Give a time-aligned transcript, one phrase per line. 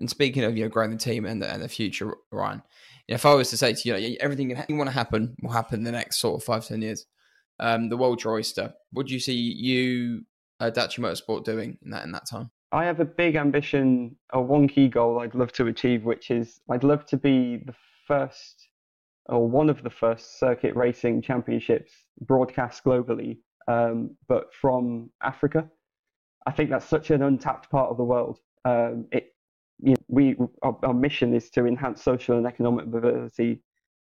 [0.00, 2.62] And speaking of you know growing the team and the, and the future, Ryan,
[3.08, 5.50] if I was to say to you, you know, everything you want to happen will
[5.50, 7.06] happen in the next sort of five ten years.
[7.60, 8.74] Um, the world's your oyster.
[8.92, 10.22] What do you see you
[10.60, 12.50] uh, Motorsport doing in that in that time?
[12.70, 16.60] I have a big ambition, a one key goal I'd love to achieve, which is
[16.70, 17.74] I'd love to be the
[18.06, 18.68] first
[19.28, 21.92] or one of the first circuit racing championships
[22.22, 23.38] broadcast globally,
[23.68, 25.68] um, but from Africa.
[26.46, 28.38] I think that's such an untapped part of the world.
[28.64, 29.34] Um, it,
[29.80, 33.62] you know, we our, our, mission is to enhance social and economic mobility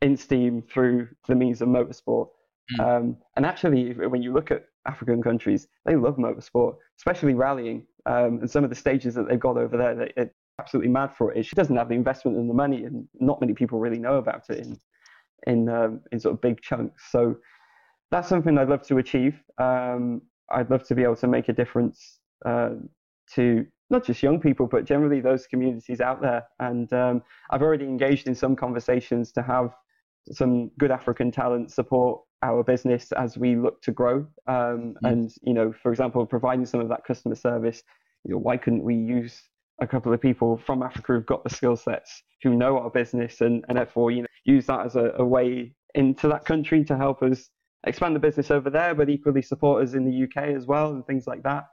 [0.00, 2.28] in steam through the means of motorsport.
[2.72, 2.80] Mm.
[2.80, 7.86] Um, and actually, when you look at African countries, they love motorsport, especially rallying.
[8.06, 11.14] Um, and some of the stages that they've got over there, they, are absolutely mad
[11.16, 11.38] for it.
[11.38, 14.50] It doesn't have the investment and the money, and not many people really know about
[14.50, 14.78] it in
[15.46, 17.04] in um, in sort of big chunks.
[17.10, 17.36] So
[18.10, 19.40] that's something I'd love to achieve.
[19.58, 22.70] Um, I'd love to be able to make a difference uh,
[23.34, 26.44] to not just young people, but generally those communities out there.
[26.60, 29.70] And um, I've already engaged in some conversations to have
[30.30, 34.26] some good African talent support our business as we look to grow.
[34.46, 34.94] Um, mm.
[35.04, 37.82] And you know, for example, providing some of that customer service.
[38.24, 39.40] You know, why couldn't we use
[39.80, 43.40] a couple of people from Africa who've got the skill sets, who know our business,
[43.40, 46.96] and, and therefore you know use that as a, a way into that country to
[46.96, 47.50] help us
[47.86, 51.06] expand the business over there, but equally support us in the UK as well and
[51.06, 51.64] things like that.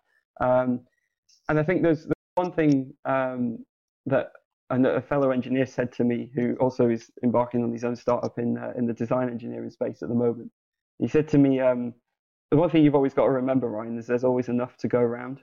[0.42, 0.82] Um,
[1.48, 3.60] and I think there's, there's one thing um,
[4.06, 4.32] that
[4.70, 8.58] a fellow engineer said to me, who also is embarking on his own startup in
[8.58, 10.52] uh, in the design engineering space at the moment.
[11.00, 11.94] He said to me, um,
[12.52, 15.00] "The one thing you've always got to remember, Ryan, is there's always enough to go
[15.00, 15.40] around."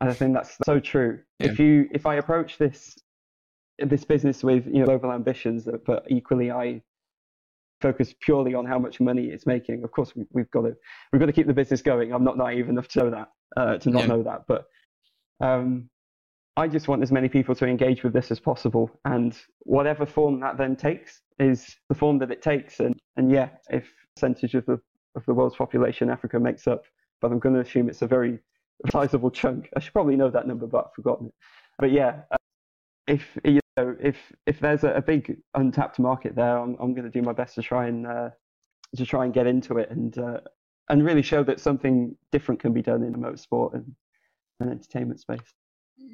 [0.00, 1.20] And I think that's so true.
[1.38, 1.48] Yeah.
[1.48, 2.96] If you if I approach this
[3.78, 6.82] this business with you know global ambitions, but equally I
[7.80, 9.84] focus purely on how much money it's making.
[9.84, 10.76] Of course, we, have got to
[11.12, 12.12] we've got to keep the business going.
[12.12, 14.06] I'm not naive enough to know that uh, to not yeah.
[14.06, 14.66] know that, but
[15.40, 15.88] um,
[16.56, 20.40] I just want as many people to engage with this as possible, and whatever form
[20.40, 22.80] that then takes is the form that it takes.
[22.80, 24.80] And and yeah, if percentage of the
[25.14, 26.84] of the world's population Africa makes up,
[27.20, 28.38] but I'm going to assume it's a very
[28.90, 29.70] sizable chunk.
[29.76, 31.34] I should probably know that number, but I've forgotten it.
[31.78, 32.36] But yeah, uh,
[33.06, 37.10] if you know, if if there's a, big untapped market there, I'm I'm going to
[37.10, 38.30] do my best to try and uh,
[38.96, 40.40] to try and get into it and uh,
[40.90, 43.94] and really show that something different can be done in motorsport and,
[44.62, 45.40] and entertainment space.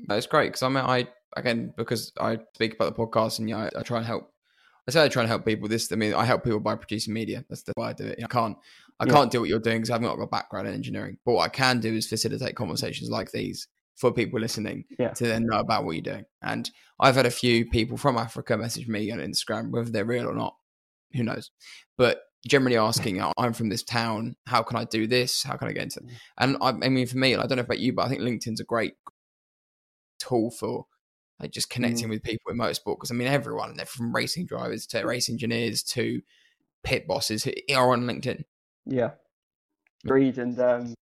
[0.07, 3.69] That's great because I mean, I again because I speak about the podcast and yeah,
[3.75, 4.33] I, I try and help.
[4.87, 5.69] I say I try and help people.
[5.69, 7.45] This, I mean, I help people by producing media.
[7.49, 8.21] That's the way I do it.
[8.25, 8.57] I can't,
[8.99, 9.13] I yeah.
[9.13, 11.19] can't do what you're doing because I've not got a background in engineering.
[11.27, 15.11] But what I can do is facilitate conversations like these for people listening yeah.
[15.11, 16.25] to then know about what you're doing.
[16.41, 16.71] And
[17.01, 20.35] I've had a few people from Africa message me on Instagram, whether they're real or
[20.35, 20.57] not,
[21.13, 21.51] who knows.
[21.99, 25.43] But generally asking, oh, I'm from this town, how can I do this?
[25.43, 26.07] How can I get into it?
[26.07, 26.13] Mm.
[26.39, 28.61] And I, I mean, for me, I don't know about you, but I think LinkedIn's
[28.61, 28.95] a great
[30.19, 30.87] tool for
[31.41, 32.11] like just connecting mm.
[32.11, 32.97] with people in motorsport.
[32.97, 36.21] Because I mean, everyone, they're from racing drivers to race engineers to
[36.85, 38.45] pit bosses who are on LinkedIn.
[38.87, 39.11] Yeah,
[40.05, 40.39] agreed.
[40.39, 40.95] And um,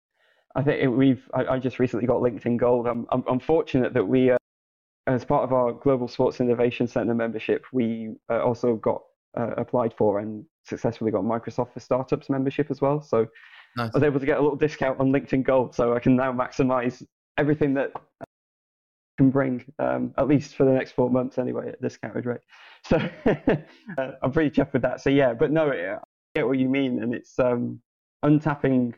[0.54, 1.28] I think it, we've.
[1.34, 2.86] I, I, just recently got LinkedIn Gold.
[2.86, 4.38] I'm, I'm, I'm fortunate that we, uh,
[5.06, 9.02] as part of our Global Sports Innovation Center membership, we uh, also got
[9.36, 13.00] uh, applied for and successfully got Microsoft for Startups membership as well.
[13.00, 13.26] So
[13.76, 13.90] nice.
[13.94, 16.32] I was able to get a little discount on LinkedIn Gold, so I can now
[16.32, 17.02] maximize
[17.38, 17.92] everything that
[19.18, 22.40] can bring, um, at least for the next four months anyway, at discounted rate.
[22.84, 22.96] So
[23.26, 25.00] uh, I'm pretty chuffed with that.
[25.00, 25.98] So yeah, but no, I
[26.34, 27.80] get what you mean, and it's um,
[28.24, 28.94] untapping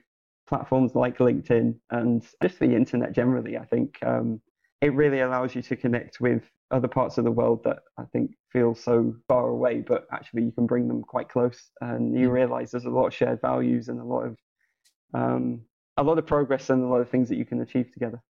[0.49, 4.41] platforms like LinkedIn and just the internet generally, I think um,
[4.81, 8.33] it really allows you to connect with other parts of the world that I think
[8.53, 12.33] feel so far away, but actually you can bring them quite close, and you mm.
[12.33, 14.37] realize there's a lot of shared values and a lot of
[15.15, 15.63] um,
[15.97, 18.23] a lot of progress and a lot of things that you can achieve together.